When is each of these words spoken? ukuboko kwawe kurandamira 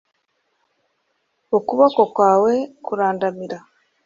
ukuboko 1.57 2.01
kwawe 2.15 2.53
kurandamira 2.85 3.57